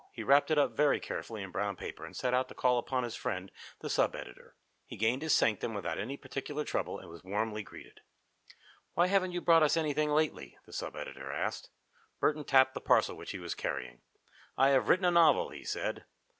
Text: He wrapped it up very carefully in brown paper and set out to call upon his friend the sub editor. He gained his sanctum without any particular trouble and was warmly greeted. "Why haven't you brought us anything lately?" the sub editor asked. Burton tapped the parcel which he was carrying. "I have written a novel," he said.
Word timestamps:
He 0.11 0.23
wrapped 0.23 0.49
it 0.49 0.57
up 0.57 0.71
very 0.75 0.99
carefully 0.99 1.43
in 1.43 1.51
brown 1.51 1.75
paper 1.75 2.03
and 2.03 2.15
set 2.17 2.33
out 2.33 2.47
to 2.47 2.55
call 2.55 2.79
upon 2.79 3.03
his 3.03 3.15
friend 3.15 3.51
the 3.81 3.87
sub 3.87 4.15
editor. 4.15 4.55
He 4.87 4.97
gained 4.97 5.21
his 5.21 5.31
sanctum 5.35 5.75
without 5.75 5.99
any 5.99 6.17
particular 6.17 6.63
trouble 6.63 6.97
and 6.97 7.07
was 7.07 7.23
warmly 7.23 7.61
greeted. 7.61 8.01
"Why 8.95 9.05
haven't 9.05 9.33
you 9.33 9.41
brought 9.41 9.61
us 9.61 9.77
anything 9.77 10.09
lately?" 10.09 10.57
the 10.65 10.73
sub 10.73 10.95
editor 10.95 11.31
asked. 11.31 11.69
Burton 12.19 12.45
tapped 12.45 12.73
the 12.73 12.81
parcel 12.81 13.15
which 13.15 13.29
he 13.29 13.37
was 13.37 13.53
carrying. 13.53 14.01
"I 14.57 14.69
have 14.69 14.89
written 14.89 15.05
a 15.05 15.11
novel," 15.11 15.49
he 15.49 15.63
said. 15.63 16.03